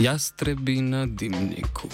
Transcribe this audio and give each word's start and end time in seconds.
Jastrebi 0.00 0.80
na 0.80 1.06
dimniku. 1.06 1.88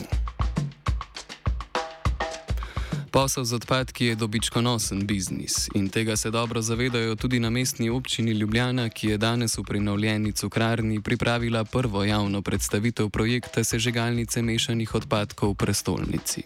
Posel 3.16 3.44
z 3.44 3.52
odpadki 3.52 4.06
je 4.06 4.14
dobičkonosen 4.14 5.06
biznis 5.06 5.68
in 5.74 5.88
tega 5.88 6.16
se 6.16 6.30
dobro 6.30 6.62
zavedajo 6.62 7.14
tudi 7.16 7.40
na 7.40 7.50
mestni 7.50 7.90
občini 7.90 8.30
Ljubljana, 8.30 8.88
ki 8.88 9.08
je 9.08 9.18
danes 9.18 9.58
v 9.58 9.62
prenovljeni 9.62 10.32
cukrarni 10.32 11.00
pripravila 11.00 11.64
prvo 11.64 12.04
javno 12.04 12.42
predstavitev 12.42 13.08
projekta 13.08 13.64
sežigalnice 13.64 14.42
mešanih 14.42 14.94
odpadkov 14.94 15.50
v 15.50 15.54
prestolnici. 15.54 16.42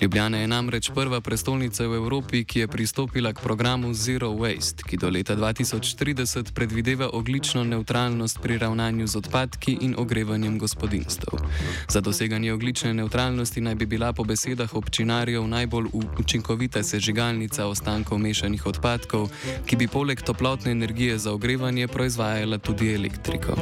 Ljubljana 0.00 0.38
je 0.38 0.48
namreč 0.48 0.90
prva 0.94 1.20
prestolnica 1.20 1.86
v 1.86 1.94
Evropi, 1.94 2.44
ki 2.44 2.58
je 2.58 2.68
pristopila 2.68 3.32
k 3.32 3.40
programu 3.40 3.94
Zero 3.94 4.30
Waste, 4.30 4.82
ki 4.82 4.96
do 4.96 5.10
leta 5.10 5.36
2030 5.36 6.52
predvideva 6.54 7.10
oglično 7.12 7.64
neutralnost 7.64 8.38
pri 8.42 8.58
ravnanju 8.58 9.06
z 9.06 9.16
odpadki 9.16 9.78
in 9.80 9.94
ogrevanjem 9.98 10.58
gospodinstv. 10.58 11.38
Za 11.88 12.00
doseganje 12.00 12.52
oglične 12.52 12.94
neutralnosti 12.94 13.60
naj 13.60 13.74
bi 13.74 13.86
bila 13.86 14.12
po 14.12 14.24
besedah 14.24 14.74
občinarjev 14.74 15.46
najbolj 15.46 15.99
učinkovita 16.18 16.82
sežigalnica 16.82 17.66
ostankov 17.66 18.18
mešanih 18.18 18.66
odpadkov, 18.66 19.30
ki 19.66 19.76
bi 19.76 19.88
poleg 19.88 20.22
toplotne 20.22 20.72
energije 20.72 21.18
za 21.18 21.32
ogrevanje 21.32 21.88
proizvajala 21.88 22.58
tudi 22.58 22.94
elektriko. 22.94 23.56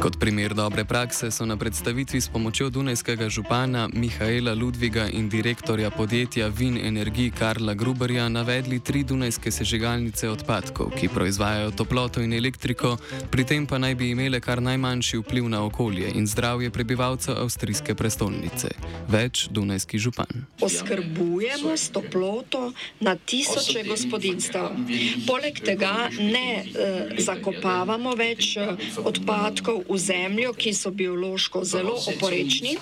Kot 0.00 0.16
primer 0.16 0.54
dobre 0.56 0.84
prakse 0.84 1.28
so 1.30 1.44
na 1.44 1.56
predstavitvi 1.60 2.20
s 2.20 2.28
pomočjo 2.32 2.70
dunajskega 2.70 3.28
župana 3.28 3.88
Mihaela 3.92 4.54
Ludviga 4.54 5.04
in 5.12 5.28
direktorja 5.28 5.90
podjetja 5.90 6.48
Vin 6.48 6.78
Energy 6.78 7.30
Karla 7.38 7.74
Gruberja 7.74 8.28
navedli 8.28 8.78
tri 8.80 9.02
dunajske 9.04 9.50
sežigalnice 9.52 10.30
odpadkov, 10.30 10.94
ki 10.96 11.10
proizvajajo 11.12 11.74
toploto 11.76 12.22
in 12.24 12.32
elektriko, 12.32 12.96
pri 13.30 13.44
tem 13.44 13.66
pa 13.66 13.78
naj 13.78 13.94
bi 13.94 14.08
imele 14.10 14.40
kar 14.40 14.62
najmanjši 14.62 15.20
vpliv 15.20 15.50
na 15.52 15.60
okolje 15.64 16.08
in 16.14 16.26
zdravje 16.26 16.70
prebivalcev 16.70 17.36
avstrijske 17.36 17.94
prestolnice. 17.94 18.72
Več 19.08 19.48
dunajski 19.52 19.98
župan. 19.98 20.46
Oskrbujemo 20.64 21.76
s 21.76 21.92
toploto 21.92 22.72
na 23.00 23.16
tisoče 23.16 23.84
gospodinstv. 23.84 24.64
Poleg 25.28 25.60
tega 25.60 26.08
ne 26.16 26.64
eh, 26.64 27.14
zakopavamo 27.20 28.16
več 28.16 28.56
eh, 28.56 28.74
odpadkov 29.04 29.89
v 29.90 29.98
zemljo, 29.98 30.52
ki 30.52 30.74
so 30.74 30.90
biološko 30.90 31.64
zelo 31.64 31.96
oporečni. 32.14 32.76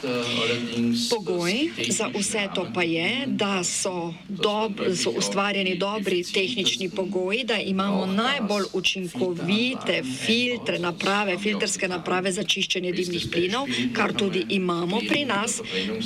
Pogoj 1.11 1.71
za 1.89 2.09
vse 2.15 2.49
to 2.55 2.67
pa 2.75 2.83
je, 2.83 3.25
da 3.27 3.65
so, 3.65 4.15
dob, 4.29 4.81
so 4.95 5.11
ustvarjeni 5.11 5.77
dobri 5.79 6.23
tehnični 6.25 6.91
pogoji, 6.91 7.45
da 7.45 7.57
imamo 7.57 8.07
najbolj 8.07 8.65
učinkovite 8.73 10.03
filtre, 10.27 10.79
naprave, 10.79 11.39
filtrske 11.39 11.89
naprave 11.89 12.33
za 12.33 12.45
čiščenje 12.45 12.93
dimnih 12.93 13.27
plinov, 13.33 13.69
kar 13.93 14.13
tudi 14.13 14.45
imamo 14.49 15.01
pri 15.09 15.25
nas. 15.25 15.61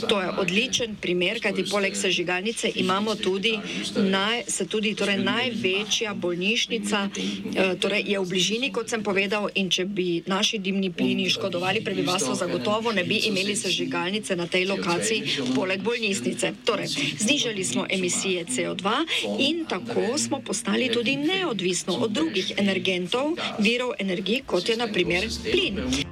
To 0.09 0.20
je 0.20 0.31
odličen 0.39 0.97
primer, 1.00 1.41
kajti 1.41 1.64
poleg 1.70 1.97
sežigalnice 1.97 2.72
imamo 2.75 3.14
tudi, 3.14 3.59
naj, 3.97 4.44
tudi 4.69 4.94
torej 4.94 5.19
največja 5.19 6.14
bolnišnica, 6.14 7.09
eh, 7.09 7.75
torej 7.81 8.05
je 8.06 8.20
v 8.20 8.28
bližini, 8.28 8.72
kot 8.72 8.91
sem 8.91 9.03
povedal, 9.03 9.48
in 9.55 9.70
če 9.70 9.84
bi 9.84 10.22
naši 10.27 10.59
dimni 10.59 10.92
plini 10.97 11.31
škodovali 11.31 11.85
prebivalstvo, 11.85 12.35
zagotovo 12.35 12.93
ne 12.93 13.05
bi 13.05 13.17
imeli 13.17 13.57
sežigalnice 13.57 14.37
na 14.37 14.47
tej 14.47 14.67
lokaciji, 14.67 15.23
poleg 15.55 15.83
bolnišnice. 15.83 16.53
Torej, 16.65 16.87
znižali 17.19 17.65
smo 17.65 17.87
emisije 17.91 18.44
CO2 18.44 19.06
in 19.39 19.65
tako 19.69 20.19
smo 20.19 20.41
postali 20.41 20.91
tudi 20.93 21.16
neodvisno 21.16 21.94
od 21.94 22.11
drugih 22.11 22.53
energentov, 22.56 23.37
virov 23.59 23.93
energije, 23.99 24.43
kot 24.47 24.69
je 24.69 24.77
naprimer 24.77 25.28
plin. 25.53 26.12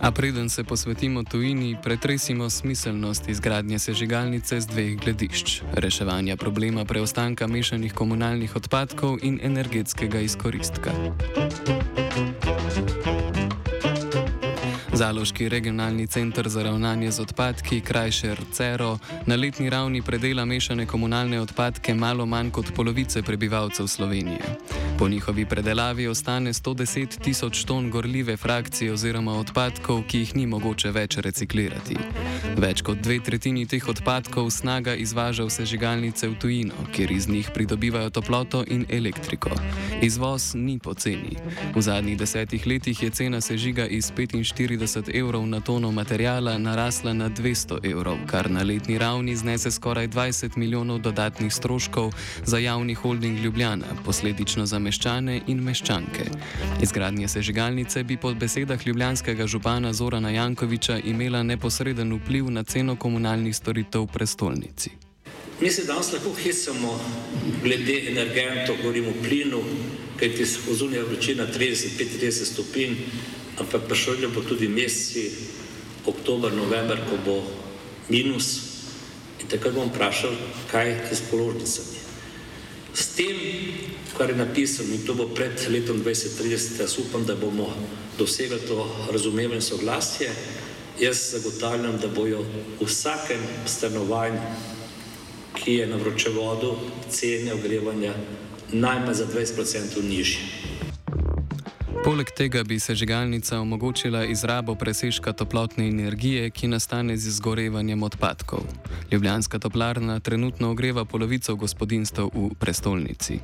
A 0.00 0.10
preden 0.10 0.50
se 0.50 0.64
posvetimo 0.64 1.22
tujini, 1.22 1.76
pretresimo 1.82 2.50
smiselnost 2.50 3.28
izgradnje 3.28 3.78
sežigalnice 3.78 4.60
z 4.60 4.66
dveh 4.66 5.00
gledišč: 5.00 5.62
reševanja 5.72 6.36
problema 6.36 6.84
preostanka 6.84 7.46
mešanih 7.46 7.92
komunalnih 7.92 8.56
odpadkov 8.56 9.18
in 9.22 9.40
energetskega 9.42 10.20
izkoristka. 10.20 10.90
Zaloški 14.94 15.48
regionalni 15.48 16.06
center 16.06 16.48
za 16.48 16.62
ravnanje 16.62 17.10
z 17.10 17.20
odpadki, 17.20 17.80
krajše 17.80 18.34
RCERO, 18.34 18.98
na 19.26 19.36
letni 19.36 19.70
ravni 19.70 20.02
predela 20.02 20.44
mešane 20.44 20.86
komunalne 20.86 21.40
odpadke 21.40 21.94
malo 21.94 22.26
manj 22.26 22.50
kot 22.50 22.70
polovice 22.76 23.22
prebivalcev 23.22 23.86
Slovenije. 23.86 24.40
Po 24.98 25.08
njihovi 25.08 25.46
predelavi 25.46 26.06
ostane 26.06 26.52
110 26.52 27.18
tisoč 27.22 27.64
ton 27.64 27.90
gorljive 27.90 28.36
frakcije 28.36 28.92
oziroma 28.92 29.32
odpadkov, 29.32 30.02
ki 30.08 30.18
jih 30.18 30.36
ni 30.36 30.46
mogoče 30.46 30.90
več 30.90 31.16
reciklirati. 31.16 31.96
Več 32.56 32.82
kot 32.82 32.98
dve 33.02 33.18
tretjini 33.18 33.66
teh 33.66 33.88
odpadkov 33.88 34.50
snaga 34.50 34.94
izvaža 34.94 35.44
v 35.44 35.50
sežigalnice 35.50 36.28
v 36.28 36.38
tujino, 36.38 36.86
kjer 36.94 37.10
iz 37.10 37.28
njih 37.28 37.50
pridobivajo 37.54 38.10
toploto 38.10 38.62
in 38.66 38.86
elektriko. 38.88 39.50
Izvoz 40.02 40.54
ni 40.54 40.78
poceni. 40.78 41.34
V 41.74 41.82
zadnjih 41.82 42.18
desetih 42.18 42.66
letih 42.66 43.02
je 43.02 43.10
cena 43.10 43.40
sežiga 43.40 43.86
iz 43.86 44.12
45 44.12 44.83
evrov 45.14 45.46
na 45.46 45.60
tono 45.60 45.90
materijala 45.92 46.58
narasla 46.58 47.12
na 47.12 47.30
200 47.30 47.90
evrov, 47.90 48.16
kar 48.26 48.50
na 48.50 48.62
letni 48.62 48.98
ravni 48.98 49.36
znese 49.36 49.70
skoraj 49.70 50.08
20 50.08 50.56
milijonov 50.56 50.98
dodatnih 50.98 51.54
stroškov 51.54 52.12
za 52.44 52.58
javni 52.58 52.94
holding 52.94 53.38
Ljubljana, 53.38 53.86
posledično 54.04 54.66
za 54.66 54.78
meščane 54.78 55.40
in 55.46 55.62
meščanke. 55.62 56.24
Izgradnja 56.82 57.28
sežigalnice 57.28 58.04
bi 58.04 58.16
po 58.16 58.34
besedah 58.34 58.86
ljubljanskega 58.86 59.46
župana 59.46 59.92
Zorana 59.92 60.30
Jankoviča 60.30 60.98
imela 60.98 61.42
neposreden 61.42 62.12
vpliv 62.12 62.50
na 62.50 62.62
ceno 62.62 62.96
komunalnih 62.96 63.56
storitev 63.56 64.02
v 64.02 64.12
prestolnici. 64.12 64.90
Mi 65.60 65.70
se 65.70 65.84
danes 65.84 66.12
lahko 66.12 66.34
hecamo 66.42 67.00
glede 67.62 68.10
energentov, 68.10 68.76
govorimo 68.82 69.10
o 69.10 69.22
plinu, 69.22 69.62
kajti 70.18 70.44
ozunja 70.70 70.98
je 70.98 71.04
vročina 71.04 71.46
30-35 71.46 72.44
stopinj, 72.52 72.96
ampak 73.58 73.86
prišli 73.88 74.26
bo 74.34 74.42
tudi 74.42 74.68
meseci, 74.68 75.30
oktober, 76.06 76.52
november, 76.52 77.00
ko 77.08 77.16
bo 77.24 77.36
minus 78.08 78.74
in 79.40 79.48
takrat 79.48 79.74
bom 79.74 79.88
vprašal, 79.88 80.32
kaj 80.70 81.10
je 81.10 81.16
s 81.16 81.22
položnicami. 81.30 81.98
S 82.94 83.18
tem, 83.18 83.36
kar 84.14 84.30
je 84.30 84.36
napisano 84.36 84.94
in 84.94 85.02
to 85.02 85.14
bo 85.14 85.26
pred 85.26 85.58
letom 85.68 85.98
2030, 86.04 86.80
jaz 86.80 86.98
upam, 86.98 87.26
da 87.26 87.34
bomo 87.34 87.72
dosegli 88.18 88.60
to 88.68 88.86
razumevanje 89.10 89.60
soglasje, 89.60 90.30
jaz 91.00 91.34
zagotavljam, 91.34 91.98
da 91.98 92.08
bojo 92.08 92.44
v 92.80 92.86
vsakem 92.86 93.40
stanovanju, 93.66 94.40
ki 95.54 95.74
je 95.74 95.86
na 95.86 95.96
vročevodu, 95.96 96.76
cene 97.10 97.54
ogrevanja 97.54 98.14
najmanj 98.72 99.14
za 99.14 99.26
20% 99.26 100.02
nižje. 100.02 100.73
Poleg 102.04 102.28
tega 102.36 102.60
bi 102.68 102.76
sežigalnica 102.76 103.56
omogočila 103.60 104.26
izrabo 104.28 104.74
presežka 104.76 105.32
toplotne 105.32 105.86
energije, 105.88 106.50
ki 106.50 106.68
nastane 106.68 107.16
z 107.16 107.30
izgorevanjem 107.32 108.02
odpadkov. 108.02 108.60
Ljubljanska 109.12 109.58
toplarna 109.58 110.20
trenutno 110.20 110.70
ogreva 110.70 111.04
polovico 111.04 111.54
gospodinstv 111.56 112.26
v 112.34 112.50
prestolnici. 112.60 113.38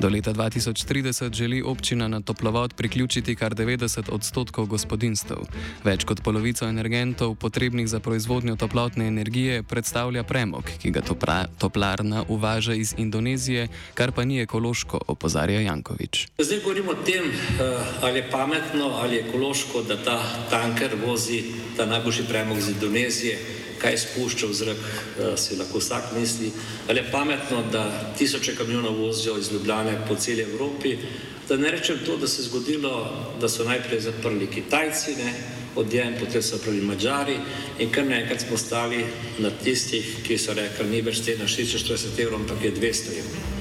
Do 0.00 0.08
leta 0.08 0.32
2030 0.32 1.32
želi 1.32 1.62
občina 1.62 2.08
na 2.08 2.20
toplovod 2.20 2.74
priključiti 2.74 3.36
kar 3.36 3.54
90 3.54 4.08
odstotkov 4.08 4.66
gospodinstv. 4.66 5.34
Več 5.84 6.08
kot 6.08 6.24
polovico 6.24 6.64
energentov, 6.64 7.34
potrebnih 7.34 7.88
za 7.88 8.00
proizvodnjo 8.00 8.56
toplotne 8.56 9.06
energije, 9.06 9.62
predstavlja 9.62 10.24
premog, 10.24 10.64
ki 10.78 10.90
ga 10.90 11.04
topra, 11.04 11.44
toplarna 11.58 12.24
uvaža 12.28 12.74
iz 12.74 12.94
Indonezije, 12.96 13.68
kar 13.94 14.12
pa 14.12 14.24
ni 14.24 14.40
ekološko, 14.40 15.00
opozarja 15.06 15.60
Jankovič. 15.60 16.26
Zdaj 16.38 16.60
govorimo 16.64 16.96
o 16.96 17.02
tem, 17.04 17.28
uh, 17.28 18.05
ali 18.06 18.18
je 18.18 18.30
pametno 18.30 18.90
ali 19.02 19.18
ekološko, 19.18 19.82
da 19.82 19.96
ta 19.96 20.22
tanker 20.50 20.90
vozi 21.06 21.42
ta 21.76 21.86
najboljši 21.86 22.22
premog 22.28 22.58
iz 22.58 22.68
Indonezije, 22.68 23.38
kaj 23.78 23.98
spušča 23.98 24.46
v 24.46 24.52
zrak, 24.52 24.76
eh, 24.76 25.36
si 25.36 25.56
lahko 25.56 25.78
vsak 25.78 26.04
misli. 26.18 26.50
Ali 26.88 26.98
je 26.98 27.10
pametno, 27.10 27.62
da 27.72 28.14
tisoče 28.18 28.54
kamionov 28.56 28.96
vozijo 28.96 29.38
iz 29.38 29.52
Ljubljane 29.52 29.98
po 30.08 30.14
celi 30.14 30.42
Evropi. 30.42 30.96
Da 31.48 31.56
ne 31.56 31.70
rečem 31.70 31.98
to, 32.06 32.16
da 32.16 32.28
se 32.28 32.42
je 32.42 32.44
zgodilo, 32.44 32.92
da 33.40 33.48
so 33.48 33.64
najprej 33.64 34.00
zaprli 34.00 34.46
Kitajci, 34.46 35.16
ne, 35.16 35.32
odjem, 35.74 36.14
potem 36.20 36.42
so 36.42 36.56
zaprli 36.56 36.80
Mačari 36.80 37.36
in 37.78 37.90
kar 37.90 38.06
nekaj 38.06 38.38
smo 38.38 38.56
stali 38.56 39.04
na 39.38 39.50
tistih, 39.50 40.16
ki 40.26 40.38
so 40.38 40.54
rekli, 40.54 40.88
ni 40.90 41.02
več 41.02 41.20
cena 41.20 41.44
46 41.44 42.18
evrov, 42.18 42.40
ampak 42.40 42.64
je 42.64 42.72
200 42.72 43.18
evrov. 43.18 43.55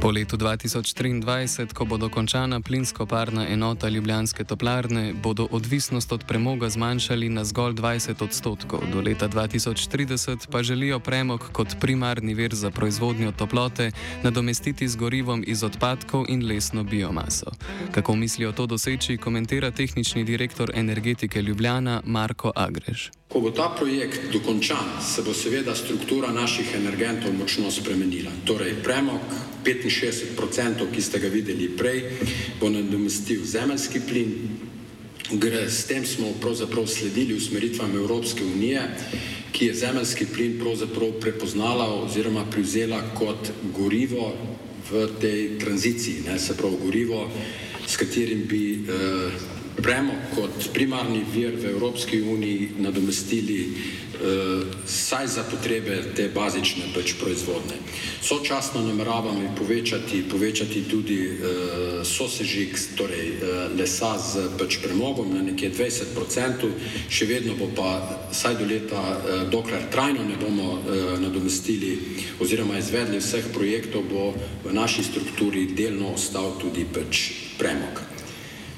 Po 0.00 0.10
letu 0.10 0.36
2023, 0.36 1.74
ko 1.74 1.84
bo 1.84 1.96
dokončana 1.96 2.60
plinsko-parna 2.60 3.48
enota 3.48 3.88
Ljubljanske 3.88 4.44
toplarne, 4.44 5.12
bodo 5.12 5.48
odvisnost 5.50 6.12
od 6.12 6.24
premoga 6.24 6.68
zmanjšali 6.68 7.28
na 7.28 7.44
zgolj 7.44 7.74
20 7.74 8.22
odstotkov. 8.24 8.80
Do 8.92 9.00
leta 9.00 9.28
2030 9.28 10.46
pa 10.50 10.62
želijo 10.62 11.00
premog 11.00 11.48
kot 11.52 11.76
primarni 11.80 12.34
vir 12.34 12.54
za 12.54 12.70
proizvodnjo 12.70 13.32
toplote 13.32 13.90
nadomestiti 14.22 14.88
z 14.88 14.96
gorivom 14.96 15.44
iz 15.46 15.64
odpadkov 15.64 16.24
in 16.28 16.46
lesno 16.46 16.84
biomaso. 16.84 17.50
Kako 17.92 18.16
mislijo 18.16 18.52
to 18.52 18.66
doseči, 18.66 19.16
komentira 19.16 19.70
tehnični 19.70 20.24
direktor 20.24 20.70
energetike 20.74 21.42
Ljubljana 21.42 22.02
Marko 22.04 22.52
Agrež. 22.54 23.10
Ko 23.28 23.40
bo 23.40 23.50
ta 23.50 23.74
projekt 23.78 24.30
dokončan, 24.32 25.02
se 25.02 25.22
bo 25.22 25.34
seveda 25.34 25.74
struktura 25.74 26.30
naših 26.32 26.74
energentov 26.78 27.34
močno 27.34 27.70
spremenila. 27.70 28.30
Torej, 28.46 28.78
premog 28.86 29.20
65%, 29.66 30.86
ki 30.94 31.02
ste 31.02 31.18
ga 31.18 31.28
videli 31.28 31.66
prej, 31.76 32.04
bo 32.60 32.70
nadomestil 32.70 33.42
zemeljski 33.44 34.00
plin. 34.06 34.30
Gre, 35.42 35.66
s 35.66 35.90
tem 35.90 36.06
smo 36.06 36.30
pravzaprav 36.40 36.86
sledili 36.86 37.34
usmeritvam 37.34 37.96
Evropske 37.96 38.44
unije, 38.44 38.82
ki 39.52 39.66
je 39.66 39.74
zemeljski 39.74 40.26
plin 40.26 40.58
pravzaprav 40.62 41.18
prepoznala 41.20 41.88
oziroma 41.94 42.44
privzela 42.50 43.02
kot 43.18 43.50
gorivo 43.74 44.36
v 44.90 45.08
tej 45.20 45.58
tranziciji, 45.58 46.22
ne, 46.30 46.38
se 46.38 46.56
pravi 46.56 46.76
gorivo, 46.84 47.26
s 47.86 47.96
katerim 47.96 48.46
bi 48.46 48.86
eh, 48.86 49.55
premog 49.82 50.16
kot 50.34 50.72
primarni 50.74 51.24
vir 51.34 51.56
v 51.56 51.70
Evropski 51.70 52.22
uniji 52.22 52.68
nadomestili 52.78 53.68
uh, 53.68 54.64
saj 54.86 55.26
za 55.26 55.42
potrebe 55.50 56.02
te 56.16 56.28
bazične 56.34 56.88
pač 56.94 57.14
proizvodne. 57.20 57.76
Sočasno 58.22 58.80
nameravamo 58.82 59.54
povečati, 59.58 60.24
povečati 60.30 60.84
tudi 60.90 61.18
uh, 61.28 61.36
sosežig, 62.04 62.78
torej 62.96 63.28
uh, 63.36 63.76
lesa 63.78 64.16
z 64.18 64.48
pač 64.58 64.80
premogom 64.82 65.34
na 65.34 65.44
nekje 65.44 65.70
20%, 65.70 66.72
še 67.08 67.28
vedno 67.28 67.54
bo 67.54 67.68
pa 67.76 68.00
saj 68.32 68.56
do 68.56 68.66
leta, 68.66 68.96
uh, 68.96 69.44
dokler 69.52 69.88
trajno 69.92 70.24
ne 70.24 70.40
bomo 70.40 70.80
uh, 70.80 71.14
nadomestili 71.20 71.98
oziroma 72.40 72.78
izvedli 72.78 73.20
vseh 73.20 73.52
projektov, 73.52 74.08
bo 74.08 74.32
v 74.64 74.72
naši 74.72 75.04
strukturi 75.04 75.68
delno 75.76 76.16
ostal 76.16 76.56
tudi 76.60 76.88
pač 76.88 77.30
premog. 77.60 78.15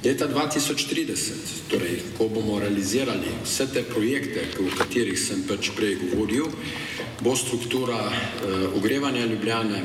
Leta 0.09 0.25
2030, 0.25 1.69
torej, 1.69 2.01
ko 2.17 2.31
bomo 2.33 2.57
realizirali 2.57 3.29
vse 3.45 3.67
te 3.69 3.83
projekte, 3.85 4.41
o 4.57 4.71
katerih 4.73 5.19
sem 5.21 5.43
pač 5.45 5.69
prej 5.77 5.99
govoril, 6.01 6.49
bo 7.21 7.35
struktura 7.37 7.99
uh, 8.09 8.73
ogrevanja 8.79 9.27
Ljubljane 9.29 9.83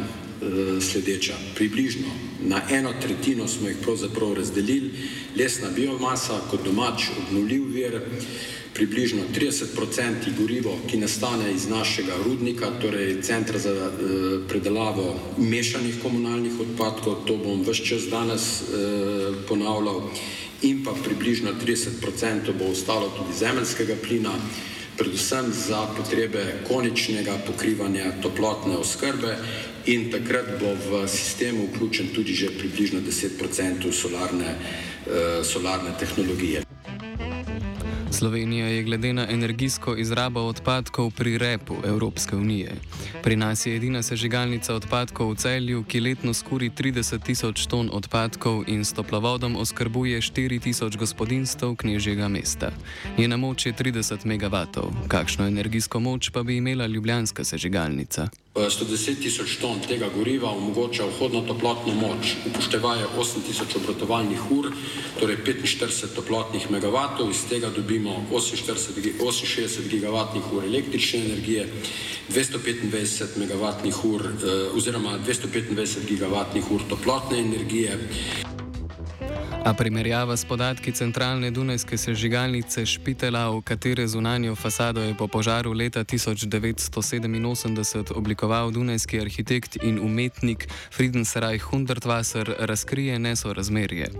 sledeča. 0.81 1.33
Približno 1.55 2.07
na 2.41 2.61
eno 2.69 2.93
tretjino 3.01 3.47
smo 3.47 3.67
jih 3.67 3.77
pravzaprav 3.83 4.33
razdelili, 4.33 4.91
lesna 5.35 5.69
biomasa 5.69 6.41
kot 6.51 6.63
domač 6.65 7.09
obnovljiv 7.17 7.63
vir, 7.73 8.01
približno 8.73 9.21
30% 9.35 10.33
gorivo, 10.37 10.77
ki 10.89 10.97
nastane 10.97 11.51
iz 11.53 11.67
našega 11.69 12.13
rudnika, 12.25 12.71
torej 12.81 13.21
centra 13.21 13.59
za 13.59 13.73
uh, 13.73 13.91
predelavo 14.49 15.19
mešanih 15.37 16.01
komunalnih 16.01 16.59
odpadkov, 16.59 17.25
to 17.27 17.37
bom 17.37 17.61
vse 17.61 17.85
čas 17.85 18.09
danes 18.09 18.61
uh, 18.61 19.35
ponavljal, 19.47 20.09
in 20.61 20.83
pa 20.83 20.91
približno 21.03 21.53
30% 21.65 22.53
bo 22.59 22.71
ostalo 22.71 23.11
tudi 23.17 23.37
zemeljskega 23.37 23.95
plina, 24.07 24.33
predvsem 24.97 25.53
za 25.53 25.85
potrebe 25.97 26.45
koničnega 26.67 27.37
pokrivanja 27.47 28.11
toplotne 28.21 28.77
oskrbe 28.77 29.37
in 29.85 30.11
takrat 30.11 30.45
bo 30.59 30.75
v 30.75 31.07
sistemu 31.07 31.67
vključen 31.73 32.13
tudi 32.15 32.33
že 32.33 32.51
približno 32.57 32.99
10% 32.99 33.91
solarne, 33.91 34.55
uh, 34.55 35.45
solarne 35.45 35.91
tehnologije. 35.99 36.63
Slovenija 38.13 38.67
je 38.67 38.83
glede 38.83 39.13
na 39.13 39.27
energijsko 39.29 39.95
izrabo 39.95 40.41
odpadkov 40.41 41.11
pri 41.11 41.37
repu 41.37 41.75
Evropske 41.85 42.35
unije. 42.35 42.71
Pri 43.23 43.35
nas 43.35 43.65
je 43.65 43.75
edina 43.75 44.03
sežigalnica 44.03 44.75
odpadkov 44.75 45.31
v 45.31 45.35
celju, 45.35 45.83
ki 45.83 45.99
letno 45.99 46.33
skuri 46.33 46.69
30 46.69 47.23
tisoč 47.25 47.65
ton 47.65 47.89
odpadkov 47.93 48.63
in 48.67 48.85
s 48.85 48.93
toplovodom 48.93 49.55
oskrbuje 49.55 50.21
4 50.21 50.61
tisoč 50.61 50.97
gospodinstv 50.97 51.75
knežjega 51.75 52.27
mesta. 52.27 52.71
Njena 53.17 53.37
moč 53.37 53.65
je 53.65 53.73
30 53.73 54.25
MW. 54.25 54.67
Kakšno 55.07 55.47
energijsko 55.47 55.99
moč 55.99 56.29
pa 56.29 56.43
bi 56.43 56.57
imela 56.57 56.87
ljubljanska 56.87 57.43
sežigalnica? 57.43 58.42
110 58.53 59.17
tisoč 59.17 59.55
ton 59.57 59.79
tega 59.81 60.05
goriva 60.13 60.51
omogoča 60.53 61.07
vhodno 61.09 61.41
toplotno 61.41 61.93
moč, 61.97 62.35
upoštevaje 62.45 63.07
8 63.17 63.41
tisoč 63.47 63.75
obratovalnih 63.79 64.51
ur, 64.51 64.67
torej 65.17 65.39
45 65.41 66.13
toplotnih 66.13 66.69
megavatov, 66.69 67.31
iz 67.33 67.41
tega 67.49 67.73
dobimo 67.73 68.13
48, 68.29 69.17
68 69.17 69.89
gigavatnih 69.89 70.53
ur 70.53 70.69
električne 70.69 71.25
energije, 71.25 71.65
225 72.29 73.41
megavatnih 73.41 74.05
ur 74.05 74.21
eh, 74.21 74.69
oziroma 74.77 75.17
225 75.25 76.05
gigavatnih 76.05 76.71
ur 76.71 76.85
toplotne 76.89 77.39
energije. 77.39 77.97
A 79.63 79.71
primerjava 79.73 80.37
s 80.37 80.45
podatki 80.45 80.91
centralne 80.91 81.51
Dunajske 81.51 81.97
sežigalnice 81.97 82.85
Špitela, 82.85 83.47
v 83.47 83.61
katere 83.63 84.07
zunanjo 84.07 84.55
fasado 84.59 84.99
je 84.99 85.15
po 85.15 85.27
požaru 85.27 85.71
leta 85.71 86.03
1987 86.03 88.11
oblikoval 88.11 88.71
dunajski 88.71 89.19
arhitekt 89.23 89.77
in 89.83 89.99
umetnik 90.03 90.67
Friedensreich 90.91 91.63
Hundertwasser, 91.71 92.55
razkrije 92.59 93.19
nesorazmerje. 93.19 94.11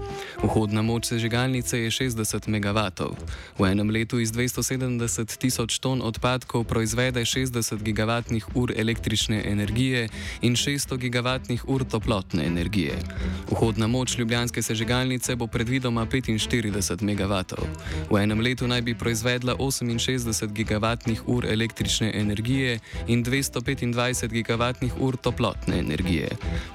Vhodna 0.44 0.82
moč 0.82 1.06
sežigalnice 1.12 1.80
je 1.80 1.92
60 1.92 2.48
MW. 2.48 2.80
V 3.60 3.66
enem 3.68 3.90
letu 3.90 4.20
iz 4.24 4.32
270 4.32 5.38
tisoč 5.38 5.80
ton 5.84 6.02
odpadkov 6.02 6.64
proizvede 6.64 7.20
60 7.20 7.84
GWh 7.84 8.80
električne 8.80 9.44
energije 9.44 10.08
in 10.42 10.56
600 10.56 10.98
GWh 10.98 11.84
toplotne 11.92 12.48
energije. 12.48 12.96
Vhodna 13.52 13.88
moč 13.88 14.18
ljubljanske 14.18 14.64
sežigalnice 14.64 15.33
bo 15.36 15.48
predvidoma 15.48 16.06
45 16.06 17.02
MW. 17.02 17.34
V 18.10 18.18
enem 18.24 18.40
letu 18.40 18.68
naj 18.68 18.82
bi 18.82 18.96
proizvedla 18.96 19.56
68 19.56 20.48
GWh 20.54 21.52
električne 21.52 22.12
energije 22.14 22.80
in 23.08 23.24
225 23.24 24.28
GWh 24.28 25.18
toplotne 25.22 25.80
energije. 25.80 26.30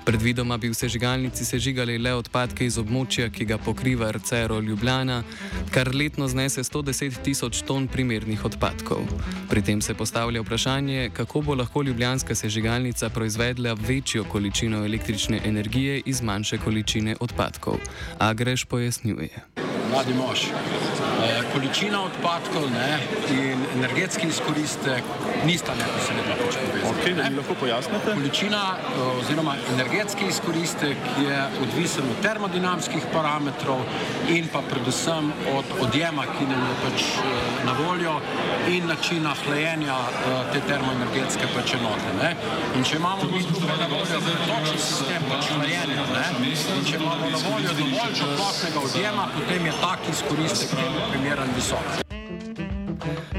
Predvidoma 0.04 0.56
bi 0.56 0.68
v 0.68 0.74
sežigalnici 0.74 1.44
sežigali 1.44 1.98
le 1.98 2.14
odpadke 2.14 2.66
iz 2.66 2.78
območja, 2.78 3.28
ki 3.30 3.44
ga 3.44 3.58
pokriva 3.58 4.10
RCERO 4.12 4.60
Ljubljana, 4.60 5.22
kar 5.70 5.94
letno 5.94 6.28
znese 6.28 6.62
110 6.64 7.22
tisoč 7.24 7.62
ton 7.66 7.88
primernih 7.88 8.44
odpadkov. 8.44 9.04
Pri 9.50 9.62
tem 9.62 9.80
se 9.82 9.94
postavlja 9.94 10.42
vprašanje, 10.42 11.10
kako 11.16 11.40
bo 11.40 11.54
lahko 11.54 11.82
ljubljanska 11.82 12.34
sežigalnica 12.34 13.08
proizvedla 13.10 13.76
večjo 13.88 14.24
količino 14.24 14.84
električne 14.84 15.40
energije 15.44 16.02
iz 16.06 16.22
manjše 16.22 16.58
količine 16.58 17.16
odpadkov. 17.20 17.78
Agre 18.18 18.47
Greš 18.48 18.64
pojasnjuje. 18.64 19.67
Mladi 19.90 20.14
mož. 20.14 20.40
E, 20.48 21.42
količina 21.52 22.02
odpadkov 22.02 22.70
ne, 22.70 22.98
in 23.30 23.64
energetski 23.76 24.26
izkoristek 24.28 25.02
nista 25.46 25.72
neposredno 25.74 26.34
povezana. 26.38 26.90
Okay, 26.90 27.14
ne? 27.16 27.30
Lahko 27.36 27.54
pojasnite? 27.60 28.14
Količina 28.14 28.62
e, 28.76 29.00
oziroma 29.20 29.54
energetski 29.74 30.26
izkoristek 30.28 30.96
je 31.24 31.38
odvisen 31.62 32.04
od 32.10 32.22
termodinamskih 32.22 33.06
parametrov 33.12 33.80
in 34.28 34.48
pa 34.52 34.62
predvsem 34.70 35.32
od 35.56 35.64
odjema, 35.80 36.24
ki 36.38 36.44
nam 36.52 36.66
je 36.68 36.76
pač 36.84 37.02
e, 37.02 37.32
na 37.66 37.72
voljo 37.80 38.20
in 38.68 38.86
načina 38.86 39.34
hlajenja 39.44 39.96
te 40.52 40.60
termoenergetske 40.68 41.48
pač 41.54 41.74
enote. 41.80 42.12
Ne? 42.20 42.34
In 42.76 42.84
če 42.84 42.96
imamo 42.96 43.30
mi 43.32 43.42
tukaj 43.48 43.78
na 43.80 43.88
voljo 43.94 44.20
točni 44.48 44.78
sistem 44.78 45.28
pač 45.30 45.50
hlajenja 45.56 46.06
ne? 46.12 46.26
in 46.76 46.84
če 46.84 46.96
imamo 47.00 47.32
na 47.32 47.42
voljo 47.48 47.74
dovolj 47.80 48.14
toplotnega 48.20 48.84
odjema, 48.84 49.28
potem 49.38 49.66
je 49.66 49.77
tak 49.80 49.98
izkoristek 50.10 50.68
primeren 51.12 51.48
visok. 51.56 52.02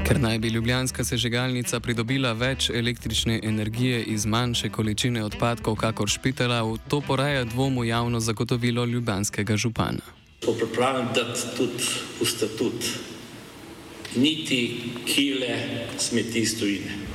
Ker 0.06 0.20
naj 0.20 0.38
bi 0.38 0.48
ljubljanska 0.48 1.04
sežigalnica 1.04 1.80
pridobila 1.80 2.32
več 2.32 2.70
električne 2.70 3.40
energije 3.42 4.02
iz 4.02 4.26
manjše 4.26 4.70
količine 4.70 5.24
odpadkov, 5.24 5.76
kakor 5.76 6.08
špitala, 6.08 6.62
to 6.88 7.00
poraja 7.00 7.44
dvom 7.44 7.78
v 7.78 7.86
javno 7.88 8.20
zagotovilo 8.20 8.84
ljubljanskega 8.84 9.56
župana. 9.56 10.02
To 10.40 10.56
pripravljam 10.56 11.12
dati 11.14 11.40
tudi 11.56 11.84
v 12.20 12.26
statut. 12.26 12.90
Niti 14.16 14.60
kile 15.06 15.58
smeti 15.98 16.46
stojine. 16.46 17.09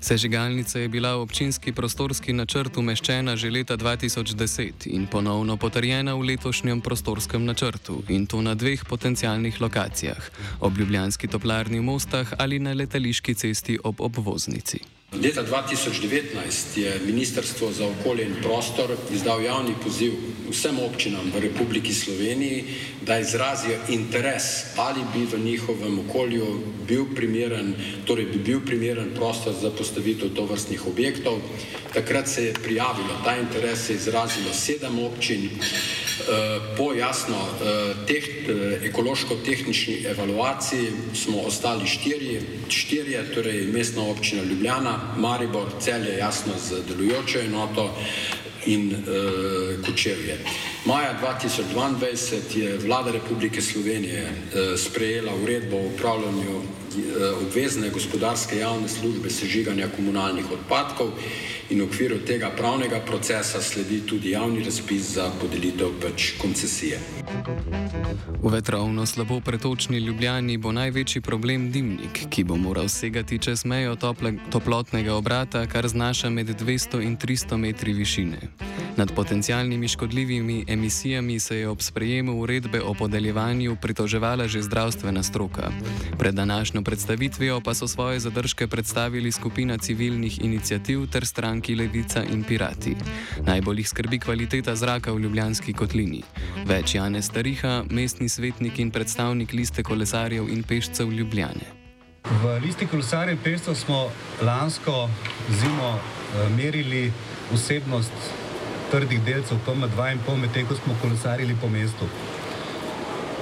Sežigalnica 0.00 0.78
je 0.78 0.88
bila 0.88 1.16
v 1.16 1.26
občinski 1.26 1.72
prostorski 1.72 2.32
načrt 2.32 2.76
umeščena 2.76 3.36
že 3.36 3.50
leta 3.50 3.76
2010 3.76 4.86
in 4.86 5.06
ponovno 5.06 5.56
potrjena 5.56 6.14
v 6.14 6.34
letošnjem 6.34 6.80
prostorskem 6.80 7.44
načrtu 7.44 8.02
in 8.08 8.26
to 8.26 8.42
na 8.42 8.54
dveh 8.54 8.84
potencialnih 8.84 9.60
lokacijah: 9.60 10.30
ob 10.60 10.78
Ljubljanski 10.78 11.28
toplarni 11.28 11.78
v 11.78 11.82
Mostah 11.82 12.32
ali 12.38 12.58
na 12.58 12.72
letališki 12.72 13.34
cesti 13.34 13.78
ob 13.84 14.00
obvoznici. 14.00 14.97
Leta 15.12 15.42
2019 15.42 16.76
je 16.76 17.00
Ministrstvo 17.06 17.72
za 17.72 17.86
okolje 17.86 18.24
in 18.24 18.34
prostor 18.42 18.96
izdal 19.10 19.42
javni 19.42 19.74
poziv 19.84 20.12
vsem 20.50 20.78
občinam 20.78 21.32
v 21.34 21.40
Republiki 21.40 21.94
Sloveniji, 21.94 22.64
da 23.02 23.18
izrazijo 23.18 23.78
interes, 23.88 24.76
ali 24.76 25.00
bi 25.12 25.24
v 25.24 25.40
njihovem 25.44 25.98
okolju 25.98 26.46
bil 26.88 27.06
primeren, 27.14 27.74
torej 28.04 28.26
bi 28.26 28.38
bil 28.38 28.60
primeren 28.60 29.14
prostor 29.14 29.54
za 29.60 29.70
postavitev 29.70 30.28
tovrstnih 30.36 30.86
objektov. 30.86 31.40
Takrat 31.94 32.28
se 32.28 32.44
je 32.44 32.54
prijavilo, 32.54 33.20
ta 33.24 33.36
interes 33.36 33.90
je 33.90 33.96
izrazilo 33.96 34.52
sedem 34.52 34.98
občin. 34.98 35.50
Eh, 36.18 36.60
po 36.76 36.92
jasno 36.92 37.36
eh, 37.36 37.94
teh, 38.06 38.24
eh, 38.26 38.86
ekološko-tehnični 38.86 40.04
evaluaciji 40.06 40.86
smo 41.14 41.40
ostali 41.40 41.86
štirje, 41.86 42.42
štirje, 42.68 43.34
torej 43.34 43.66
mestna 43.72 44.02
občina 44.02 44.42
Ljubljana, 44.42 45.14
Maribor, 45.16 45.68
Celje, 45.80 46.18
jasno 46.18 46.52
z 46.58 46.82
delujočo 46.88 47.38
enoto 47.40 47.94
in 48.66 48.90
uh, 48.90 49.86
Kočevje. 49.86 50.38
Maja 50.84 51.14
2022 51.22 52.58
je 52.58 52.78
vlada 52.78 53.12
Republike 53.12 53.62
Slovenije 53.62 54.22
uh, 54.22 54.78
sprejela 54.78 55.32
uredbo 55.42 55.76
o 55.76 55.86
upravljanju 55.94 56.56
uh, 56.56 56.62
obvezne 57.46 57.90
gospodarske 57.90 58.58
javne 58.58 58.88
službe 58.88 59.30
sežiganja 59.30 59.88
komunalnih 59.96 60.44
odpadkov 60.50 61.08
in 61.70 61.80
v 61.80 61.84
okviru 61.84 62.18
tega 62.18 62.50
pravnega 62.56 63.00
procesa 63.00 63.60
sledi 63.62 64.00
tudi 64.06 64.30
javni 64.30 64.64
razpis 64.64 65.14
za 65.14 65.30
podelitev 65.40 65.88
pač 66.02 66.32
koncesije. 66.40 66.98
V 68.42 68.48
vetrovno 68.48 69.06
slabo 69.06 69.40
pretočni 69.40 69.98
Ljubljani 69.98 70.56
bo 70.56 70.72
največji 70.72 71.20
problem 71.20 71.70
dimnik, 71.72 72.24
ki 72.30 72.44
bo 72.44 72.56
moral 72.56 72.88
segati 72.88 73.38
čez 73.38 73.64
mejo 73.64 73.96
tople, 73.96 74.32
toplotnega 74.50 75.14
obrata, 75.14 75.66
kar 75.66 75.88
znaša 75.88 76.30
med 76.30 76.48
200 76.48 77.02
in 77.02 77.18
300 77.18 77.56
metri 77.56 77.92
višine. 77.92 78.38
Nad 78.96 79.12
potencialnimi 79.14 79.88
škodljivimi 79.88 80.64
emisijami 80.68 81.40
se 81.40 81.56
je 81.56 81.68
ob 81.68 81.80
sprejemu 81.80 82.40
uredbe 82.40 82.80
o 82.82 82.94
podeljevanju 82.94 83.76
pritoževala 83.76 84.48
že 84.48 84.62
zdravstvena 84.62 85.22
stroka. 85.22 85.70
Pred 86.18 86.34
današnjo 86.34 86.82
predstavitvijo 86.82 87.60
pa 87.60 87.74
so 87.74 87.88
svoje 87.88 88.20
zadržke 88.20 88.66
predstavili 88.66 89.32
skupina 89.32 89.78
civilnih 89.78 90.44
inicijativ 90.44 91.06
ter 91.06 91.26
stranki 91.26 91.74
Levica 91.74 92.24
in 92.32 92.44
Pirati. 92.44 92.96
Najbolj 93.46 93.78
jih 93.78 93.88
skrbi 93.88 94.18
kvaliteta 94.18 94.76
zraka 94.76 95.12
v 95.12 95.18
Ljubljanski 95.18 95.72
kotlini. 95.72 96.22
Več 96.66 96.94
Jane 96.94 97.22
Stariha, 97.22 97.84
mestni 97.90 98.28
svetnik 98.28 98.78
in 98.78 98.90
predstavnik 98.90 99.52
liste 99.52 99.82
kolesarjev 99.82 100.48
in 100.48 100.62
pešcev 100.62 101.12
Ljubljane. 101.12 101.78
V 102.42 102.58
listi 102.62 102.86
kolesarjev 102.86 103.36
in 103.36 103.42
pešcev 103.44 103.74
smo 103.74 104.10
lansko 104.42 105.08
zimo 105.60 105.88
uh, 105.88 106.56
merili 106.56 107.12
vsebnost 107.52 108.47
trdih 108.90 109.20
delcev 109.24 109.58
PM2 109.66 110.12
in 110.12 110.20
pol, 110.26 110.36
medtem 110.36 110.66
ko 110.66 110.74
smo 110.74 110.96
kolesarili 111.02 111.56
po 111.60 111.68
mestu. 111.68 112.08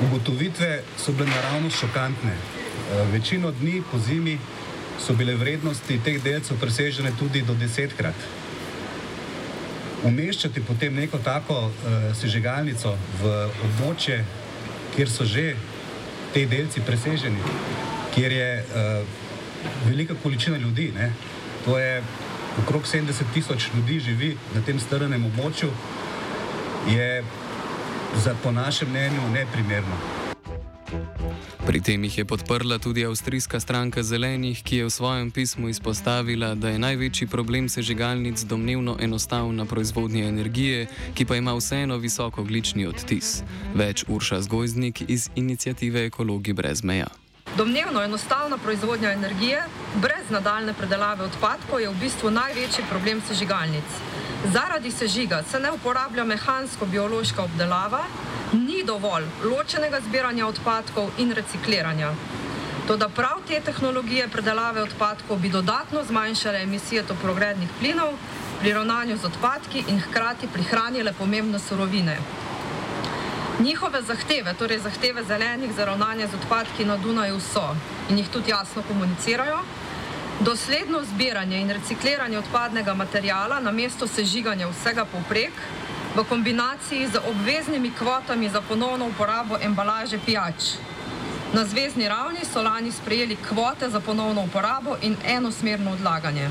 Ugotovitve 0.06 0.82
so 0.98 1.12
bile 1.12 1.30
naravno 1.30 1.70
šokantne. 1.70 2.32
Eh, 2.32 3.06
večino 3.12 3.50
dni 3.50 3.82
po 3.92 3.98
zimi 3.98 4.38
so 5.06 5.14
bile 5.14 5.34
vrednosti 5.34 6.00
teh 6.04 6.22
delcev 6.22 6.58
presežene 6.60 7.12
tudi 7.18 7.42
do 7.42 7.54
desetkrat. 7.54 8.14
Umeščati 10.04 10.60
potem 10.60 10.94
neko 10.94 11.18
tako 11.18 11.54
uh, 11.66 11.72
sežigalnico 12.14 12.92
v 13.20 13.32
območje, 13.64 14.18
kjer 14.94 15.10
so 15.10 15.24
že 15.24 15.54
te 16.34 16.44
delci 16.46 16.80
preseženi, 16.86 17.40
kjer 18.14 18.32
je 18.32 18.50
uh, 18.60 19.16
velika 19.88 20.14
količina 20.22 20.56
ljudi, 20.56 20.92
ne, 20.94 21.10
to 21.64 21.78
je 21.78 22.02
okrog 22.62 22.82
70 22.82 23.24
tisoč 23.34 23.68
ljudi 23.76 24.00
živi 24.00 24.36
na 24.54 24.60
tem 24.60 24.80
strnem 24.80 25.24
območju, 25.24 25.70
je 26.88 27.24
za, 28.24 28.34
po 28.42 28.52
našem 28.52 28.88
mnenju 28.90 29.20
neprimerno. 29.32 29.96
Pri 31.66 31.80
tem 31.82 32.04
jih 32.04 32.18
je 32.18 32.24
podprla 32.24 32.78
tudi 32.78 33.02
avstrijska 33.06 33.60
stranka 33.60 34.02
zelenih, 34.02 34.62
ki 34.62 34.76
je 34.76 34.84
v 34.84 34.90
svojem 34.90 35.30
pismu 35.30 35.68
izpostavila, 35.68 36.54
da 36.54 36.68
je 36.68 36.78
največji 36.78 37.26
problem 37.26 37.68
sežigalnic 37.68 38.40
domnevno 38.46 38.96
enostavna 39.00 39.66
proizvodnja 39.66 40.28
energije, 40.28 40.86
ki 41.14 41.24
pa 41.24 41.36
ima 41.36 41.54
vseeno 41.58 41.98
visoko 41.98 42.44
glični 42.44 42.86
odtis. 42.86 43.42
Več 43.74 44.04
Urša 44.08 44.40
Zgozdnik 44.46 45.02
iz 45.08 45.28
inicijative 45.34 46.06
Ekologi 46.06 46.52
brez 46.52 46.84
meja. 46.84 47.10
Domnevno 47.56 48.02
enostavna 48.02 48.58
proizvodnja 48.58 49.12
energije 49.12 49.62
brez 49.96 50.30
nadaljne 50.30 50.74
predelave 50.74 51.24
odpadkov 51.24 51.80
je 51.80 51.88
v 51.88 52.00
bistvu 52.00 52.30
največji 52.30 52.84
problem 52.90 53.20
sežigalnic. 53.28 54.00
Zaradi 54.52 54.90
sežiga 54.90 55.42
se 55.50 55.60
ne 55.60 55.70
uporablja 55.72 56.24
mehansko-biološka 56.24 57.42
obdelava, 57.42 58.02
ni 58.52 58.82
dovolj 58.84 59.24
ločenega 59.44 60.00
zbiranja 60.08 60.46
odpadkov 60.46 61.10
in 61.18 61.32
recikliranja. 61.32 62.10
Toda 62.86 63.08
prav 63.08 63.40
te 63.48 63.60
tehnologije 63.60 64.28
predelave 64.28 64.82
odpadkov 64.82 65.38
bi 65.38 65.48
dodatno 65.48 66.04
zmanjšale 66.04 66.62
emisije 66.62 67.02
toplogrednih 67.02 67.68
plinov 67.80 68.12
pri 68.60 68.72
ravnanju 68.72 69.16
z 69.16 69.24
odpadki 69.24 69.84
in 69.88 70.00
hkrati 70.00 70.48
prihranile 70.52 71.12
pomembne 71.12 71.58
surovine. 71.58 72.18
Njihove 73.60 74.02
zahteve, 74.02 74.54
torej 74.54 74.78
zahteve 74.78 75.24
zelenih 75.24 75.72
za 75.76 75.84
ravnanje 75.84 76.26
z 76.28 76.34
odpadki 76.34 76.84
na 76.84 76.96
Dunaju 76.96 77.40
so 77.40 77.74
in 78.10 78.18
jih 78.18 78.28
tudi 78.28 78.50
jasno 78.50 78.82
komunicirajo. 78.88 79.58
Dosledno 80.40 81.00
zbiranje 81.04 81.58
in 81.58 81.70
recikliranje 81.70 82.38
odpadnega 82.38 82.94
materijala 82.94 83.60
na 83.60 83.70
mesto 83.70 84.06
sežiganja 84.06 84.68
vsega 84.68 85.04
povprek 85.04 85.52
v 86.16 86.24
kombinaciji 86.28 87.06
z 87.08 87.20
obveznimi 87.28 87.90
kvotami 87.90 88.48
za 88.48 88.60
ponovno 88.60 89.06
uporabo 89.06 89.56
embalaže 89.62 90.18
pijač. 90.26 90.76
Na 91.52 91.64
zvezdni 91.64 92.08
ravni 92.08 92.44
so 92.44 92.62
lani 92.62 92.92
sprejeli 92.92 93.36
kvote 93.48 93.88
za 93.90 94.00
ponovno 94.00 94.44
uporabo 94.44 94.96
in 95.02 95.16
enosmerno 95.24 95.92
odlaganje. 95.92 96.50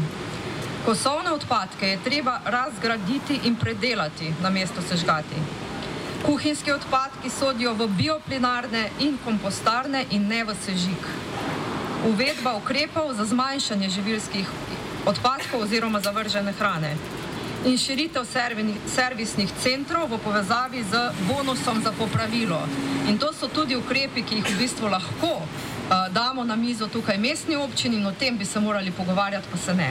Kosovne 0.85 1.31
odpadke 1.31 1.87
je 1.87 2.03
treba 2.03 2.39
razgraditi 2.45 3.39
in 3.43 3.55
predelati 3.55 4.33
na 4.41 4.49
mesto 4.49 4.81
sežgati. 4.81 5.35
Kuhinjski 6.25 6.71
odpadki 6.71 7.29
sodijo 7.29 7.73
v 7.73 7.87
bioplinarne 7.87 8.89
in 8.99 9.17
kompostarne 9.25 10.05
in 10.09 10.27
ne 10.27 10.43
v 10.43 10.55
sežig. 10.65 11.01
Uvedba 12.05 12.53
ukrepov 12.61 13.13
za 13.17 13.25
zmanjšanje 13.25 13.89
živilskih 13.89 14.47
odpadkov 15.05 15.61
oziroma 15.65 15.99
zavržene 15.99 16.53
hrane. 16.53 16.93
In 17.65 17.77
širitev 17.77 18.27
servisnih 18.85 19.49
centrov 19.63 20.05
v 20.13 20.19
povezavi 20.21 20.83
z 20.85 21.09
bonusom 21.25 21.81
za 21.81 21.89
popravilo. 21.97 22.61
In 23.09 23.17
to 23.17 23.33
so 23.33 23.49
tudi 23.49 23.75
ukrepi, 23.75 24.21
ki 24.21 24.35
jih 24.35 24.45
v 24.53 24.59
bistvu 24.59 24.85
lahko 24.85 25.41
uh, 25.41 26.05
damo 26.13 26.43
na 26.43 26.55
mizo 26.55 26.87
tukaj 26.87 27.17
mestni 27.17 27.55
občini 27.55 27.97
in 27.97 28.05
o 28.05 28.13
tem 28.13 28.37
bi 28.37 28.45
se 28.45 28.59
morali 28.59 28.91
pogovarjati, 28.91 29.47
pa 29.51 29.57
se 29.57 29.73
ne. 29.73 29.89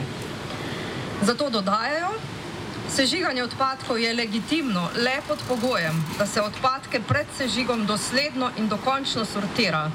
Zato 1.22 1.50
dodajajo, 1.50 2.14
Sežiganje 2.84 3.42
odpadkov 3.42 3.98
je 3.98 4.12
legitimno 4.14 4.88
le 4.96 5.16
pod 5.28 5.38
pogojem, 5.48 5.96
da 6.18 6.26
se 6.26 6.42
odpadke 6.42 7.00
pred 7.08 7.26
sežigom 7.36 7.86
dosledno 7.86 8.50
in 8.56 8.68
dokončno 8.68 9.24
sortira. 9.24 9.90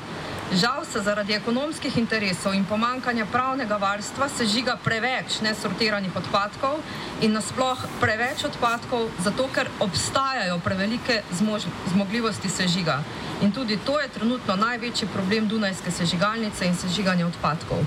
Žal 0.49 0.85
se 0.85 1.01
zaradi 1.05 1.33
ekonomskih 1.33 1.97
interesov 1.97 2.55
in 2.57 2.65
pomankanja 2.65 3.25
pravnega 3.29 3.77
varstva 3.77 4.25
sežiga 4.33 4.73
preveč 4.83 5.41
nesortiranih 5.45 6.15
odpadkov 6.15 6.81
in 7.21 7.37
nasploh 7.37 7.77
preveč 8.01 8.47
odpadkov, 8.49 9.11
zato 9.21 9.45
ker 9.53 9.69
obstajajo 9.79 10.57
prevelike 10.65 11.21
zmož, 11.37 11.69
zmogljivosti 11.93 12.49
sežiga. 12.49 13.03
In 13.45 13.51
tudi 13.51 13.77
to 13.85 13.99
je 13.99 14.09
trenutno 14.09 14.55
največji 14.55 15.07
problem 15.13 15.47
Dunajske 15.47 15.91
sežigalnice 15.91 16.65
in 16.65 16.75
sežiganja 16.75 17.29
odpadkov. 17.29 17.85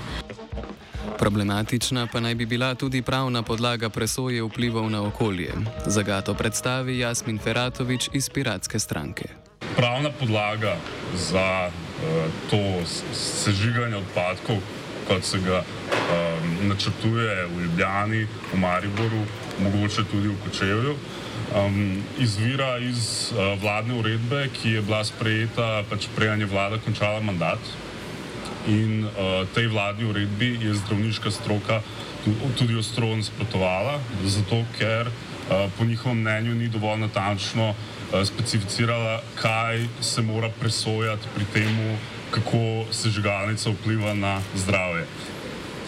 Problematična 1.19 2.07
pa 2.07 2.19
naj 2.19 2.35
bi 2.35 2.45
bila 2.45 2.75
tudi 2.75 3.01
pravna 3.01 3.43
podlaga 3.43 3.89
presoje 3.89 4.43
vplivov 4.43 4.89
na 4.89 5.03
okolje. 5.03 5.51
Zagato 5.85 6.33
predstavi 6.33 6.99
Jasmin 6.99 7.39
Feratovič 7.39 8.09
iz 8.13 8.29
Piratske 8.29 8.79
stranke. 8.79 9.27
Pravna 9.75 10.09
podlaga 10.19 10.77
za 11.15 11.69
to 12.49 12.59
sežiganje 13.13 13.97
odpadkov, 13.97 14.61
kot 15.07 15.25
se 15.25 15.39
ga 15.39 15.63
um, 15.63 16.67
načrtuje 16.69 17.45
v 17.47 17.63
Ljubljani, 17.63 18.27
v 18.53 18.59
Mariboru, 18.59 19.23
mogoče 19.59 20.05
tudi 20.11 20.27
v 20.27 20.37
Kočevju, 20.45 20.95
um, 20.95 22.03
izvira 22.19 22.77
iz 22.77 23.31
uh, 23.31 23.59
vladne 23.61 23.99
uredbe, 23.99 24.47
ki 24.53 24.77
je 24.77 24.81
bila 24.81 25.03
sprejeta, 25.03 25.83
pač 25.89 26.07
prej 26.15 26.39
je 26.39 26.47
vlada 26.47 26.79
končala 26.85 27.19
mandat. 27.19 27.59
In 28.67 29.03
uh, 29.03 29.43
tej 29.55 29.67
vladni 29.67 30.07
uredbi 30.07 30.55
je 30.61 30.73
zdravniška 30.73 31.31
stroka 31.31 31.81
tudi 32.55 32.77
ostro 32.79 33.11
nasprotovala, 33.15 33.99
zato 34.23 34.63
ker 34.79 35.11
uh, 35.11 35.67
po 35.77 35.83
njihovem 35.85 36.23
mnenju 36.23 36.55
ni 36.55 36.71
dovolj 36.71 37.03
natančno 37.03 37.69
uh, 37.69 38.02
specificirala, 38.21 39.21
kaj 39.35 39.87
se 40.01 40.21
mora 40.21 40.49
presojati 40.59 41.27
pri 41.35 41.45
tem, 41.53 41.97
kako 42.31 42.85
sežigalnica 42.91 43.69
vpliva 43.69 44.13
na 44.13 44.41
zdravje. 44.55 45.05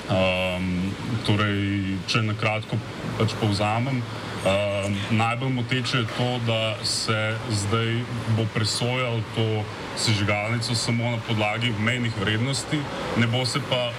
Um, 0.06 0.94
torej, 1.26 1.98
če 2.06 2.22
na 2.22 2.36
kratko 2.38 2.78
pač 3.18 3.34
povzamem, 3.42 4.02
um, 4.02 4.98
najbolj 5.18 5.54
moteče 5.54 5.98
je 5.98 6.10
to, 6.18 6.28
da 6.46 6.76
se 6.86 7.18
zdaj 7.50 8.04
bo 8.38 8.46
presojal 8.54 9.22
to 9.36 9.64
sežigalnico 9.98 10.76
samo 10.76 11.16
na 11.16 11.18
podlagi 11.28 11.74
mejnih 11.80 12.14
vrednosti, 12.22 12.82
ne 13.18 13.28
bo 13.28 13.46
se 13.46 13.62
pa 13.70 13.90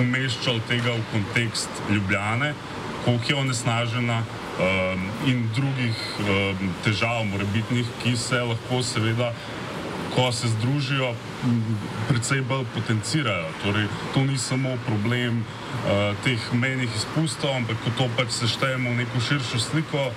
umeščal 0.00 0.60
tega 0.68 0.96
v 0.96 1.04
kontekst 1.12 1.84
Ljubljane, 1.90 2.54
koliko 3.04 3.32
je 3.32 3.40
onesnažena 3.44 4.22
in 5.26 5.46
drugih 5.54 5.96
um, 6.20 6.70
težav, 6.84 7.24
morebitnih, 7.30 7.86
ki 8.02 8.16
se 8.16 8.40
lahko 8.40 8.82
seveda 8.82 9.32
ko 10.14 10.32
se 10.32 10.48
združijo, 10.48 11.14
predvsej 12.08 12.42
bolj 12.42 12.64
potencirajo. 12.74 13.48
Torej, 13.62 13.86
to 14.14 14.20
ni 14.24 14.38
samo 14.38 14.76
problem 14.86 15.40
uh, 15.40 16.16
teh 16.24 16.52
menjih 16.52 16.90
izpustov, 16.96 17.56
ampak 17.56 17.80
ko 17.84 17.90
to 17.96 18.08
pač 18.16 18.36
seštejemo 18.36 18.92
v 18.92 18.96
neko 19.02 19.20
širšo 19.20 19.58
sliko. 19.58 20.10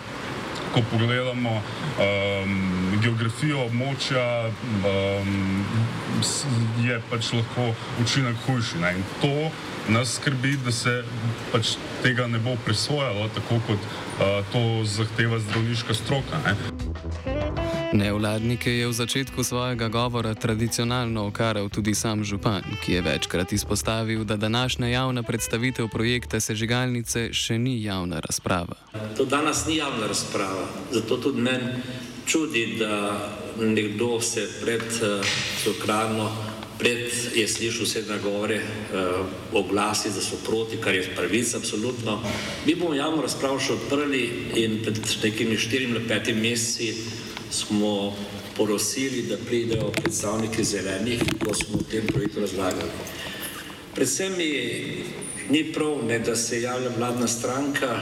Ko 0.74 0.82
pogledamo 0.92 1.54
um, 1.56 3.00
geografijo 3.02 3.66
območja, 3.66 4.50
um, 4.50 5.66
je 6.84 7.00
pač 7.10 7.32
lahko 7.34 7.70
učinek 8.04 8.36
hujši. 8.48 8.82
Ne? 8.84 8.94
In 8.98 9.04
to 9.22 9.52
nas 9.94 10.16
skrbi, 10.20 10.58
da 10.66 10.72
se 10.72 11.04
pač 11.52 11.76
tega 12.04 12.28
ne 12.28 12.40
bo 12.40 12.58
presojalo, 12.66 13.30
tako 13.36 13.62
kot 13.68 13.80
uh, 13.80 14.42
to 14.52 14.84
zahteva 14.84 15.40
zdravniška 15.40 15.94
stroka. 15.94 16.42
Ne? 16.46 16.56
Nevladnike 17.96 18.72
je 18.72 18.88
v 18.88 18.94
začetku 18.94 19.40
svojega 19.44 19.88
govora 19.88 20.36
tradicionalno 20.36 21.32
okaral 21.32 21.70
tudi 21.70 21.96
sam 21.96 22.24
župan, 22.24 22.62
ki 22.84 22.94
je 22.94 23.02
večkrat 23.02 23.54
izpostavil, 23.54 24.24
da 24.24 24.36
današnja 24.36 24.88
javna 24.88 25.24
predstavitev 25.24 25.88
projekta 25.88 26.40
sežigalnice 26.40 27.30
še 27.34 27.58
ni 27.58 27.80
javna 27.84 28.20
razprava. 28.20 28.76
To 29.18 29.26
danes 29.26 29.66
ni 29.68 29.80
javna 29.80 30.08
razprava, 30.08 30.68
zato 30.92 31.18
tudi 31.18 31.42
meni 31.42 31.72
čudi, 32.28 32.76
da 32.80 33.16
nekdo 33.60 34.20
se 34.22 34.44
pred 34.62 34.84
Sokrano, 35.64 36.26
uh, 36.26 36.56
pred 36.80 37.08
je 37.36 37.48
slišal 37.48 37.86
vse 37.88 38.04
nagovore, 38.10 38.60
uh, 38.60 39.24
oglasi, 39.56 40.12
da 40.12 40.22
so 40.22 40.36
proti, 40.44 40.78
kar 40.84 40.96
je 40.96 41.16
pravica, 41.16 41.58
absolutno. 41.58 42.20
Mi 42.66 42.76
bomo 42.76 42.94
javno 42.94 43.22
razpravo 43.24 43.60
še 43.60 43.80
odprli 43.80 44.52
in 44.60 44.82
pred 44.84 45.00
nekimi 45.24 45.58
štirimi 45.58 45.96
ali 45.96 46.08
petimi 46.08 46.50
meseci 46.50 47.24
smo 47.52 48.14
porosili, 48.58 49.22
da 49.22 49.38
pridejo 49.38 49.92
predstavniki 49.92 50.64
zelenih, 50.64 51.22
ko 51.46 51.54
smo 51.54 51.78
v 51.78 51.90
tem 51.92 52.08
projektu 52.08 52.40
razlagali. 52.40 52.92
Predvsem 53.96 54.34
mi 54.38 54.52
ni 55.50 55.64
prav, 55.74 56.06
ne, 56.08 56.20
da 56.20 56.36
se 56.36 56.62
javlja 56.62 56.90
vladna 56.98 57.28
stranka, 57.28 58.00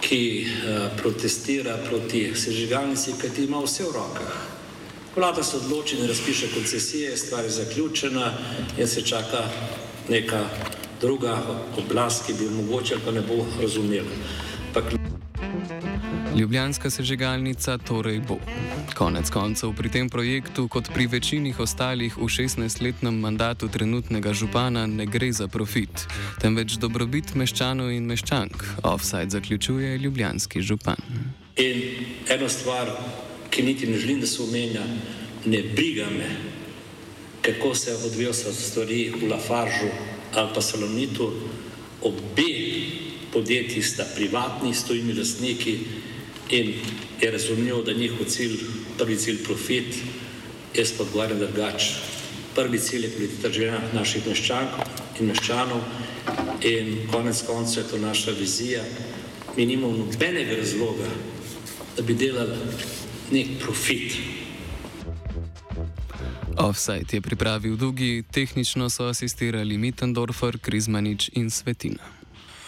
ki 0.00 0.46
uh, 0.46 0.96
protestira 0.96 1.76
proti 1.88 2.30
sežigalnici, 2.34 3.16
ki 3.20 3.30
ti 3.34 3.44
ima 3.44 3.58
vse 3.64 3.84
v 3.84 3.92
rokah. 3.94 4.36
Vlada 5.16 5.42
se 5.42 5.56
odloči 5.56 5.96
in 5.96 6.08
razpiše 6.08 6.48
koncesije, 6.54 7.16
stvar 7.16 7.44
je 7.44 7.50
zaključena 7.50 8.32
in 8.78 8.88
se 8.88 9.02
čaka 9.02 9.48
neka 10.08 10.44
druga 11.00 11.42
oblast, 11.78 12.26
ki 12.26 12.32
bi 12.32 12.50
mogoče 12.50 12.96
pa 13.04 13.10
ne 13.10 13.20
bo 13.20 13.46
razumela. 13.60 14.10
Ljubljanska 16.36 16.90
sežigalnica 16.90 17.78
torej 17.78 18.20
bo. 18.28 18.36
Konec 18.94 19.30
koncev 19.32 19.72
pri 19.72 19.88
tem 19.88 20.08
projektu, 20.12 20.68
kot 20.68 20.90
pri 20.94 21.06
večini 21.06 21.54
ostalih 21.58 22.12
v 22.16 22.28
16-letnem 22.28 23.16
mandatu 23.16 23.68
trenutnega 23.72 24.34
župana, 24.36 24.84
ne 24.86 25.06
gre 25.06 25.32
za 25.32 25.48
profit, 25.48 26.04
temveč 26.36 26.76
dobrobit 26.76 27.32
meščanov 27.34 27.88
in 27.88 28.04
meščank. 28.04 28.52
Offside 28.84 29.32
zaključuje 29.32 29.96
ljubljanski 29.98 30.60
župan. 30.60 31.00
In 31.56 32.04
ena 32.28 32.48
stvar, 32.52 32.92
ki 33.50 33.62
niti 33.62 33.86
ne 33.88 33.96
želim, 33.98 34.20
da 34.20 34.26
se 34.26 34.42
omenja, 34.42 34.84
ne 35.46 35.62
briga 35.72 36.04
me, 36.12 36.28
kako 37.40 37.74
se 37.74 37.94
odvijajo 37.96 38.34
stvari 38.52 39.12
v 39.22 39.30
Lafaržu 39.30 39.88
ali 40.34 40.52
pa 40.54 40.60
Salonitu. 40.60 41.32
Obe 42.02 42.52
podjetji 43.32 43.82
sta 43.82 44.04
privatni, 44.16 44.74
stojimi 44.74 45.14
lastniki 45.14 45.78
in 46.50 46.74
je 47.20 47.30
razumljivo, 47.30 47.82
da 47.82 47.92
njihov 47.92 48.26
cilj, 48.26 48.58
prvi 48.98 49.16
cilj 49.16 49.44
profit, 49.44 49.94
jaz 50.74 50.92
pa 50.96 51.02
odgovarjam 51.02 51.38
drugače. 51.38 51.94
Prvi 52.54 52.78
cilj 52.78 53.04
je 53.04 53.10
kvaliteta 53.10 53.52
življenja 53.52 53.80
naših 53.92 54.26
meščank 54.26 55.20
in 55.20 55.26
meščanov 55.26 55.82
in 56.64 57.08
konec 57.12 57.42
konca 57.46 57.80
je 57.80 57.88
to 57.90 57.98
naša 57.98 58.30
vizija. 58.30 58.82
Mi 59.56 59.66
nimamo 59.66 59.96
nobenega 59.96 60.56
razloga, 60.56 61.08
da 61.96 62.02
bi 62.02 62.14
delali 62.14 62.56
nek 63.30 63.58
profit. 63.60 64.16
Offside 66.56 67.12
je 67.12 67.20
pripravil 67.20 67.76
Dugi, 67.76 68.24
tehnično 68.32 68.88
so 68.90 69.08
asistirali 69.12 69.78
Mittendorfer, 69.78 70.58
Krizmanič 70.58 71.30
in 71.34 71.50
Svetina. 71.50 72.15